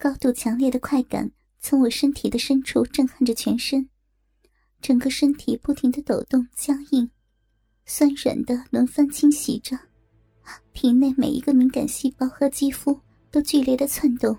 [0.00, 3.86] 高度强烈的快感从我身体的深处震撼着全身，
[4.80, 7.10] 整个身体不停的抖动、僵硬、
[7.84, 9.78] 酸软的轮番侵袭着，
[10.72, 12.98] 体内每一个敏感细胞和肌肤
[13.30, 14.34] 都剧烈的窜动，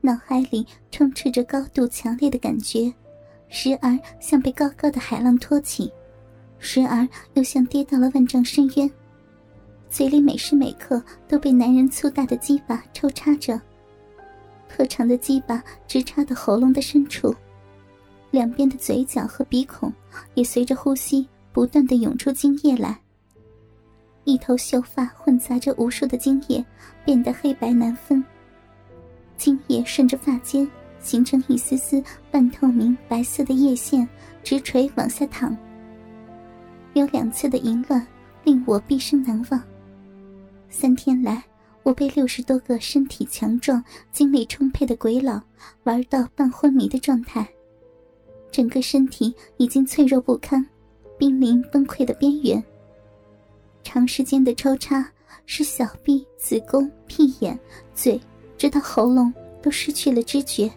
[0.00, 2.94] 脑海里充斥着高度强烈的感觉，
[3.48, 5.92] 时而像被高高的海浪托起，
[6.60, 8.88] 时而又像跌到了万丈深渊。
[9.90, 13.60] 嘴里每时每刻都被男人粗大的鸡巴抽插着，
[14.68, 17.34] 特长的鸡巴直插到喉咙的深处，
[18.30, 19.92] 两边的嘴角和鼻孔
[20.34, 22.98] 也随着呼吸不断的涌出精液来。
[24.24, 26.64] 一头秀发混杂着无数的精液，
[27.04, 28.22] 变得黑白难分。
[29.36, 30.68] 精液顺着发尖
[31.00, 34.06] 形成一丝丝半透明白色的液线，
[34.42, 35.56] 直垂往下淌。
[36.92, 38.06] 有两次的淫乱，
[38.44, 39.62] 令我毕生难忘。
[40.68, 41.42] 三天来，
[41.88, 45.40] 我被六十多个身体强壮、精力充沛的鬼佬
[45.84, 47.48] 玩到半昏迷的状态，
[48.52, 50.62] 整个身体已经脆弱不堪，
[51.16, 52.62] 濒临崩溃的边缘。
[53.82, 55.10] 长时间的抽插
[55.46, 57.58] 使小臂、子宫、屁眼、
[57.94, 58.20] 嘴，
[58.58, 59.32] 直到喉咙
[59.62, 60.70] 都失去了知觉。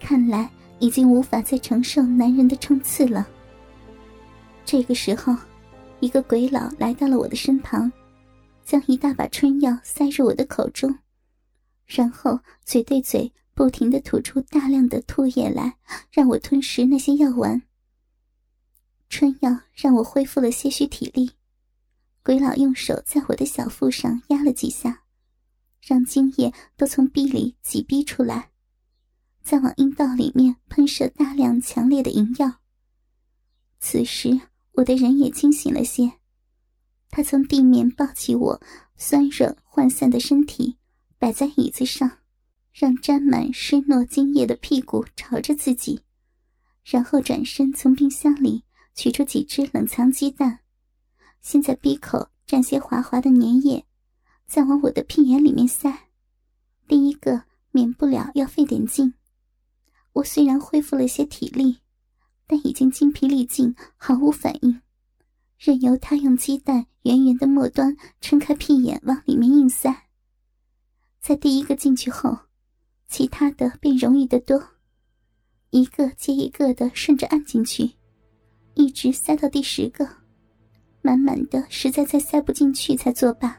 [0.00, 3.28] 看来已经无法再承受男人的冲刺了。
[4.64, 5.36] 这个时候，
[6.00, 7.92] 一个鬼佬来到了我的身旁。
[8.64, 10.98] 将一大把春药塞入我的口中，
[11.86, 15.76] 然后嘴对嘴不停的吐出大量的唾液来，
[16.10, 17.62] 让我吞食那些药丸。
[19.10, 21.32] 春药让我恢复了些许体力。
[22.22, 25.02] 鬼佬用手在我的小腹上压了几下，
[25.82, 28.50] 让精液都从壁里挤逼出来，
[29.42, 32.60] 再往阴道里面喷射大量强烈的淫药。
[33.78, 34.40] 此时
[34.72, 36.10] 我的人也清醒了些。
[37.16, 38.60] 他从地面抱起我
[38.96, 40.78] 酸软涣散的身体，
[41.16, 42.18] 摆在椅子上，
[42.72, 46.00] 让沾满湿糯精液的屁股朝着自己，
[46.82, 48.64] 然后转身从冰箱里
[48.96, 50.58] 取出几只冷藏鸡蛋，
[51.40, 53.86] 先在鼻口蘸些滑滑的粘液，
[54.44, 56.08] 再往我的屁眼里面塞。
[56.88, 59.14] 第一个免不了要费点劲。
[60.14, 61.78] 我虽然恢复了些体力，
[62.48, 64.80] 但已经精疲力尽，毫无反应。
[65.64, 70.08] 任由他用鸡蛋圆圆的末端撑开屁眼往里面硬塞。
[71.22, 72.36] 在第一个进去后，
[73.08, 74.62] 其他的便容易得多，
[75.70, 77.90] 一个接一个的顺着按进去，
[78.74, 80.06] 一直塞到第十个，
[81.00, 83.58] 满满的实在再塞不进去才作罢。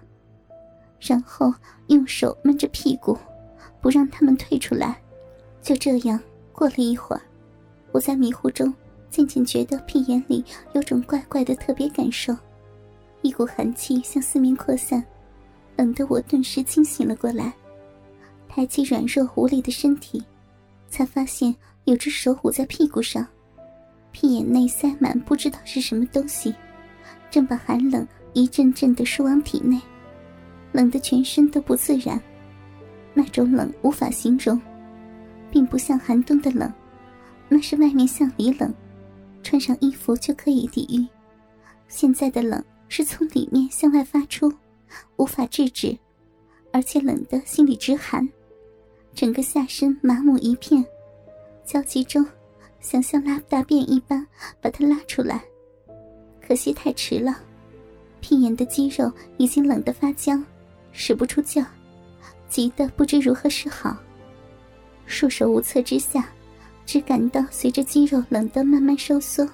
[1.00, 1.52] 然后
[1.88, 3.18] 用手闷着屁股，
[3.82, 5.02] 不让他们退出来。
[5.60, 6.20] 就这样
[6.52, 7.22] 过了一会儿，
[7.92, 8.72] 我在迷糊中。
[9.16, 10.44] 渐渐觉得屁眼里
[10.74, 12.36] 有种怪怪的特别感受，
[13.22, 15.02] 一股寒气向四面扩散，
[15.78, 17.54] 冷得我顿时清醒了过来。
[18.50, 20.22] 抬起软弱无力的身体，
[20.90, 21.56] 才发现
[21.86, 23.26] 有只手捂在屁股上，
[24.12, 26.54] 屁眼内塞满不知道是什么东西，
[27.32, 29.80] 正把寒冷一阵阵的输往体内，
[30.74, 32.22] 冷得全身都不自然。
[33.14, 34.62] 那种冷无法形容，
[35.50, 36.70] 并不像寒冬的冷，
[37.48, 38.74] 那是外面向里冷。
[39.46, 41.06] 穿上衣服就可以抵御，
[41.88, 44.52] 现在的冷是从里面向外发出，
[45.18, 45.96] 无法制止，
[46.74, 48.28] 而且冷得心里直寒，
[49.14, 50.84] 整个下身麻木一片，
[51.64, 52.26] 焦急中
[52.80, 54.26] 想像拉大便一般
[54.60, 55.46] 把它拉出来，
[56.42, 57.40] 可惜太迟了，
[58.22, 60.44] 屁眼的肌肉已经冷得发僵，
[60.92, 61.64] 使不出劲，
[62.50, 63.96] 急得不知如何是好，
[65.06, 66.28] 束手无策之下。
[66.86, 69.48] 只感到随着肌肉冷得慢慢收缩，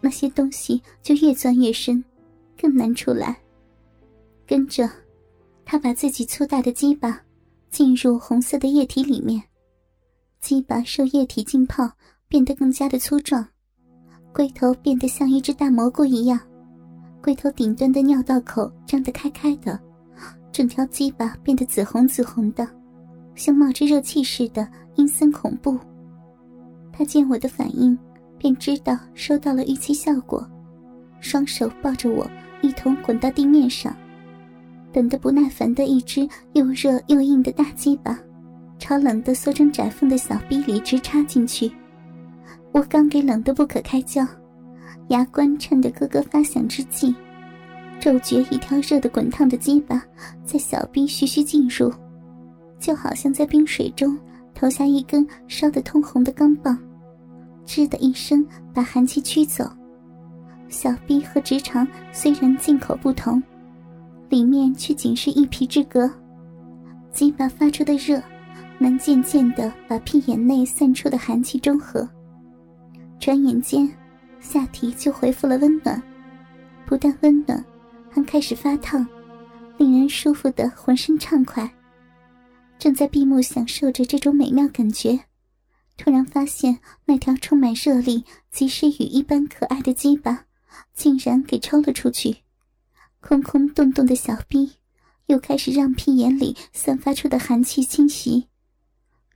[0.00, 2.02] 那些东西就越钻越深，
[2.60, 3.36] 更难出来。
[4.46, 4.88] 跟着，
[5.64, 7.20] 他把自己粗大的鸡巴
[7.70, 9.42] 浸入红色的液体里面，
[10.40, 11.90] 鸡巴受液体浸泡，
[12.28, 13.46] 变得更加的粗壮，
[14.32, 16.38] 龟头变得像一只大蘑菇一样，
[17.22, 19.80] 龟头顶端的尿道口张得开开的，
[20.52, 22.68] 整条鸡巴变得紫红紫红的，
[23.34, 25.78] 像冒着热气似的，阴森恐怖。
[27.02, 27.98] 他见我的反应，
[28.38, 30.48] 便知道收到了预期效果，
[31.18, 32.24] 双手抱着我
[32.60, 33.92] 一同滚到地面上，
[34.92, 38.16] 等得不耐烦的一只又热又硬的大鸡巴，
[38.78, 41.72] 朝冷得缩成窄缝的小逼里直插进去。
[42.70, 44.24] 我刚给冷得不可开交，
[45.08, 47.12] 牙关颤得咯咯发响之际，
[47.98, 50.00] 骤觉一条热的滚烫的鸡巴
[50.44, 51.92] 在小逼徐徐进入，
[52.78, 54.16] 就好像在冰水中。
[54.54, 56.78] 投下一根烧得通红的钢棒，
[57.66, 59.64] 吱的一声把寒气驱走。
[60.68, 63.42] 小臂和直肠虽然进口不同，
[64.28, 66.10] 里面却仅是一皮之隔。
[67.10, 68.22] 鸡巴发出的热，
[68.78, 72.08] 能渐渐的把屁眼内散出的寒气中和。
[73.20, 73.86] 转眼间，
[74.40, 76.02] 下体就恢复了温暖，
[76.86, 77.62] 不但温暖，
[78.10, 79.06] 还开始发烫，
[79.76, 81.70] 令人舒服的浑身畅快。
[82.78, 85.20] 正在闭目享受着这种美妙感觉，
[86.02, 90.46] 突然发现那条充满热力、及时雨一般可爱的鸡巴，
[90.92, 92.38] 竟然给抽了出去，
[93.20, 94.72] 空空洞洞的小逼
[95.26, 98.48] 又开始让屁眼里散发出的寒气侵袭，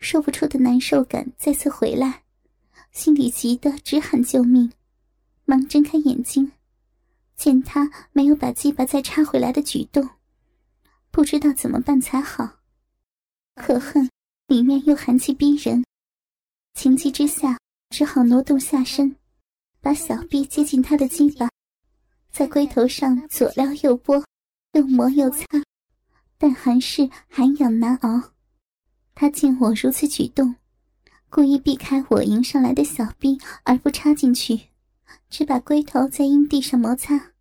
[0.00, 2.24] 说不出的难受感再次回来。
[2.90, 4.72] 心里急得直喊救命，
[5.44, 6.50] 忙睁开眼睛，
[7.36, 10.08] 见他没有把鸡巴再插回来的举动，
[11.12, 12.56] 不知道怎么办才好。
[13.54, 14.10] 可恨
[14.48, 15.84] 里面又寒气逼人，
[16.76, 17.58] 情急之下
[17.88, 19.16] 只好挪动下身，
[19.80, 21.48] 把小臂接近他的鸡巴，
[22.30, 24.22] 在龟头上左撩右拨，
[24.74, 25.46] 又磨又擦，
[26.36, 28.34] 但还是寒痒难熬。
[29.14, 30.54] 他见我如此举动。
[31.30, 34.68] 故意避开我迎上来的小臂，而不插进去，
[35.30, 37.32] 只把龟头在阴蒂上摩擦，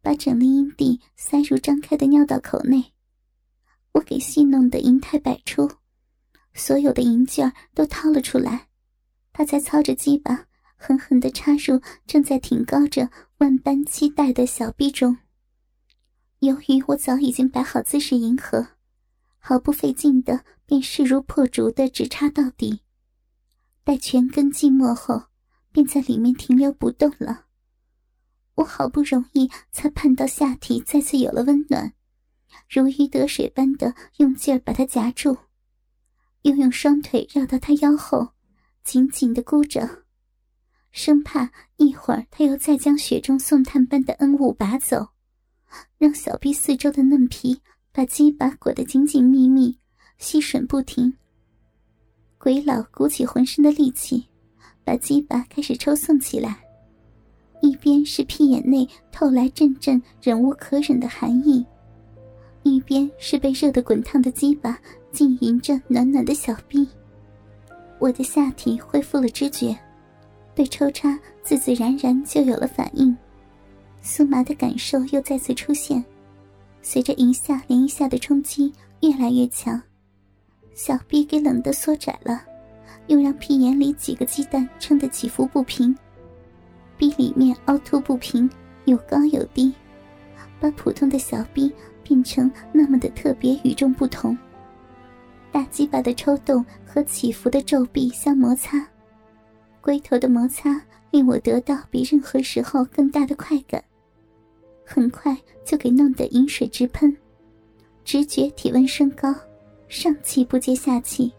[0.00, 2.94] 把整粒阴蒂塞入张开的尿道口内。
[3.92, 5.70] 我给戏弄的银态百出，
[6.56, 8.68] 所有的银件都掏了出来，
[9.32, 15.18] 他才操着鸡巴狠狠地插入正在挺高着万般期待的小臂中。
[16.40, 18.68] 由于我早已经摆好姿势迎合，
[19.38, 22.80] 毫不费劲的便势如破竹的直插到底。
[23.84, 25.24] 待全根浸没后，
[25.70, 27.44] 便在里面停留不动了。
[28.56, 31.92] 我好不容易才盼到下体再次有了温暖，
[32.68, 35.36] 如鱼得水般的用劲儿把它夹住，
[36.46, 38.28] 又用双腿绕到他腰后，
[38.84, 40.04] 紧紧的箍着，
[40.92, 45.08] 生怕一会儿他又再将雪中送炭般的恩物拔走，
[45.98, 47.60] 让小臂四周的嫩皮
[47.90, 49.76] 把鸡巴裹得紧紧密密，
[50.18, 51.12] 吸吮不停。
[52.38, 54.28] 鬼佬鼓起浑身的力气，
[54.84, 56.60] 把鸡巴开始抽送起来，
[57.60, 61.66] 一边是屁眼内透来阵阵忍无可忍的寒意，
[62.62, 64.80] 一边是被热得滚烫的鸡巴
[65.16, 66.86] 浸淫着暖暖的小臂。
[67.98, 69.74] 我的下体恢复了知觉，
[70.54, 73.16] 对抽插自自然然就有了反应，
[74.04, 76.04] 酥麻的感受又再次出现，
[76.82, 78.70] 随着一下连一下的冲击
[79.00, 79.80] 越来越强。
[80.74, 82.42] 小臂给冷得缩窄了，
[83.06, 85.96] 又让屁眼里几个鸡蛋撑得起伏不平，
[86.98, 88.50] 逼里面凹凸不平，
[88.84, 89.72] 有高有低，
[90.60, 91.72] 把普通的小臂
[92.02, 94.36] 变成那么的特别与众不同。
[95.56, 98.86] 大鸡巴的抽动和起伏的皱臂相摩擦，
[99.80, 100.78] 龟头的摩擦
[101.10, 103.82] 令我得到比任何时候更大的快感，
[104.84, 107.16] 很快就给弄得饮水直喷，
[108.04, 109.34] 直觉体温升高。
[109.88, 111.32] 上气不接下气，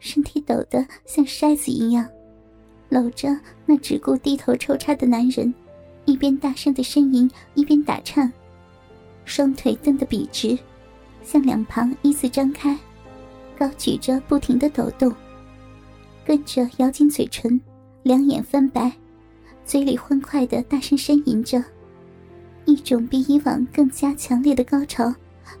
[0.00, 2.08] 身体抖得像筛子一样，
[2.88, 5.52] 搂着那只顾低头抽插的男人，
[6.06, 8.32] 一边大声的呻吟，一边打颤，
[9.26, 10.58] 双腿蹬得笔直，
[11.22, 12.74] 向两旁依次张开，
[13.58, 15.12] 高举着不停的抖动，
[16.24, 17.60] 跟着咬紧嘴唇，
[18.02, 18.92] 两眼翻白，
[19.64, 21.62] 嘴里欢快的大声呻吟着，
[22.66, 25.12] 一种比以往更加强烈的高潮。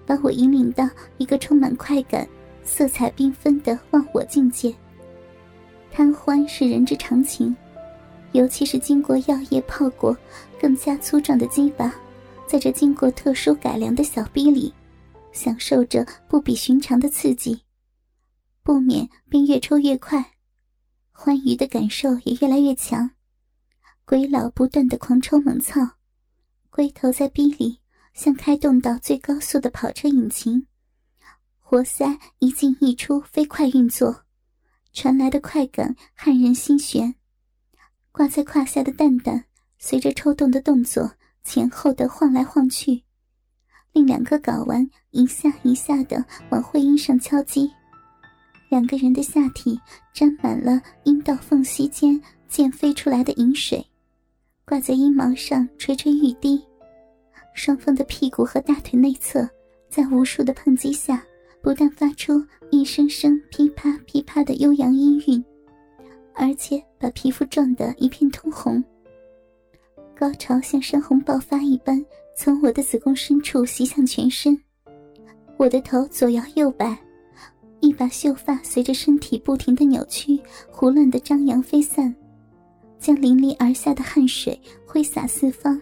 [0.04, 0.86] 把我引领到
[1.16, 2.28] 一个充满快感、
[2.62, 4.74] 色彩缤纷的忘我境界。
[5.90, 7.56] 贪欢是人之常情，
[8.32, 10.14] 尤其是经过药液泡过、
[10.60, 11.94] 更加粗壮的鸡巴，
[12.46, 14.72] 在这经过特殊改良的小逼里，
[15.32, 17.58] 享受着不比寻常的刺激，
[18.68, 20.32] 不免便越抽越快，
[21.10, 23.12] 欢愉的感受也越来越强。
[24.04, 25.80] 鬼佬不断的狂抽猛操，
[26.68, 27.80] 龟头在逼里。
[28.12, 30.66] 像开动到最高速的跑车引擎，
[31.60, 34.24] 活塞一进一出飞快运作，
[34.92, 37.14] 传来的快感撼人心弦。
[38.12, 39.46] 挂在胯下的蛋蛋
[39.78, 43.02] 随着抽动的动作前后的晃来晃去，
[43.92, 47.72] 令两个睾丸一下一下的往会阴上敲击。
[48.68, 49.78] 两个人的下体
[50.12, 53.84] 沾满了阴道缝隙间溅飞出来的饮水，
[54.66, 56.62] 挂在阴毛上垂垂欲滴。
[57.54, 59.48] 双方的屁股和大腿内侧，
[59.88, 61.24] 在无数的碰击下，
[61.62, 65.44] 不但发出一声声噼啪噼啪的悠扬音韵，
[66.34, 68.82] 而且把皮肤撞得一片通红。
[70.14, 72.04] 高潮像山洪爆发一般，
[72.36, 74.56] 从我的子宫深处袭向全身。
[75.56, 76.96] 我的头左摇右摆，
[77.80, 80.38] 一把秀发随着身体不停的扭曲，
[80.70, 82.14] 胡乱的张扬飞散，
[82.98, 85.80] 将淋漓而下的汗水挥洒四方。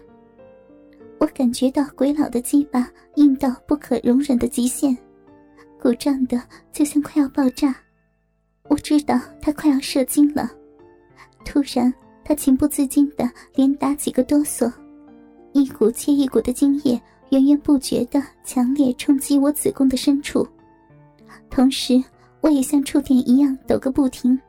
[1.19, 4.95] 我感觉到鬼佬的鸡巴硬到不可容忍的极限，
[5.81, 6.39] 鼓胀的
[6.71, 7.75] 就像快要爆炸。
[8.69, 10.51] 我知道他快要射精了，
[11.43, 11.91] 突然
[12.23, 14.71] 他情不自禁的连打几个哆嗦，
[15.53, 20.47] 一股接一股的精液源源不绝的强烈冲击我子宫的深处，
[21.49, 22.03] 同时
[22.41, 24.39] 我也像触电一样抖个不停，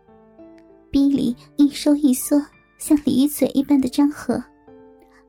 [0.90, 2.40] 逼里一收一缩，
[2.78, 4.42] 像鲤鱼嘴一般的张合。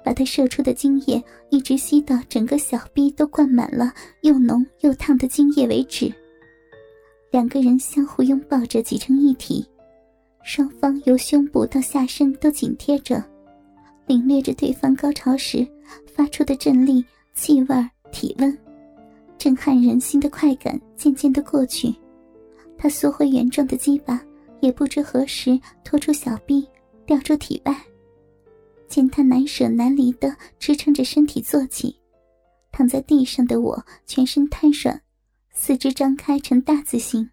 [0.04, 6.12] 把他射出的精液一直吸到整个小臂都灌满了又浓又烫的精液为止。
[7.32, 9.64] 两个人相互拥抱着挤成一体，
[10.42, 13.24] 双方由胸部到下身都紧贴着，
[14.08, 15.68] 领略着对方高潮时
[16.08, 18.58] 发出的震力、气味、体温，
[19.40, 21.96] 震撼人心的快感渐渐的过去。
[22.78, 24.22] 他缩回原状的鸡巴
[24.62, 26.68] 也不知何时拖出小臂，
[27.06, 27.76] 掉出体外。
[28.88, 31.98] 见他难舍难离的支撑着身体坐起，
[32.72, 35.02] 躺在地上的我全身瘫软，
[35.54, 37.30] 四肢张开成大字形，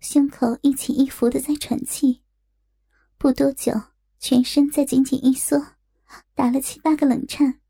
[0.00, 2.20] 胸口一起一伏的在喘气。
[3.16, 3.72] 不多久，
[4.18, 5.64] 全身再紧紧一缩，
[6.34, 7.60] 打了七八个冷颤，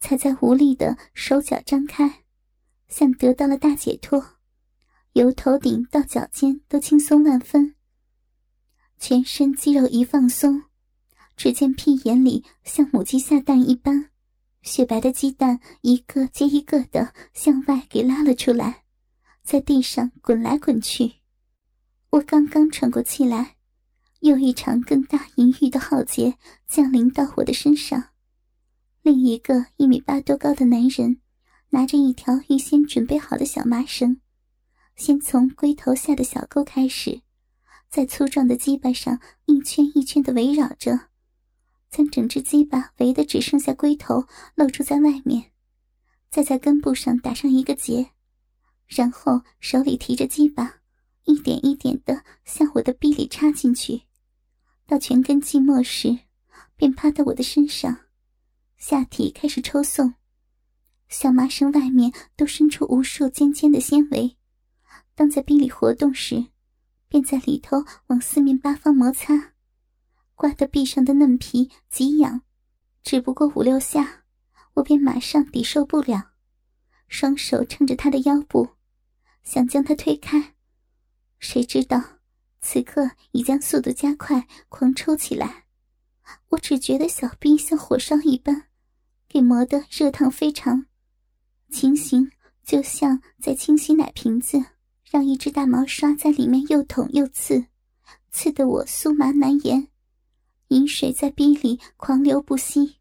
[0.00, 2.23] 才在无力的手脚张开，
[2.88, 4.24] 像得到了大解脱，
[5.12, 7.74] 由头顶到脚尖都轻松万分，
[8.98, 10.62] 全身肌肉一放松。
[11.36, 14.10] 只见屁眼里像母鸡下蛋一般，
[14.62, 18.84] 雪白的鸡蛋一个接一个的向外给拉了出来，
[19.42, 21.14] 在地上滚来滚去。
[22.10, 23.56] 我刚刚喘过气来，
[24.20, 26.38] 又一场更大淫欲的浩劫
[26.68, 28.10] 降临到我的身上。
[29.02, 31.20] 另一个一米八多高的男人，
[31.74, 34.20] 拿着一条预先准备好的小麻绳，
[34.94, 37.22] 先从龟头下的小沟开始，
[37.88, 41.08] 在粗壮的鸡巴上一圈一圈的围绕着。
[41.90, 45.50] 将整只鸡巴围得只剩下龟头露出在外面，
[46.30, 48.12] 再在根部上打上一个结，
[48.86, 50.76] 然后手里提着鸡巴，
[51.24, 54.02] 一点一点的向我的臂里插进去，
[54.86, 56.20] 到全根寂寞时，
[56.76, 57.98] 便趴在我的身上，
[58.76, 60.14] 下体开始抽送，
[61.08, 64.36] 小麻绳外面都伸出无数尖尖的纤维，
[65.14, 66.46] 当在冰里活动时，
[67.08, 69.52] 便在里头往四面八方摩擦。
[70.34, 72.42] 刮得壁上的嫩皮极痒，
[73.02, 74.24] 只不过五六下，
[74.74, 76.32] 我便马上抵受不了，
[77.06, 78.70] 双手撑着他的腰部，
[79.44, 80.54] 想将他推开，
[81.38, 82.02] 谁知道
[82.60, 85.66] 此刻已将速度加快，狂抽起来。
[86.48, 88.68] 我只觉得小臂像火烧一般，
[89.28, 90.86] 给磨得热烫非常，
[91.74, 92.30] 情形
[92.62, 94.64] 就像在清洗奶瓶子，
[95.10, 97.66] 让一只大毛刷在里面又捅又刺，
[98.30, 99.88] 刺得我酥麻难言。
[100.68, 102.98] 饮水在逼里狂流不息。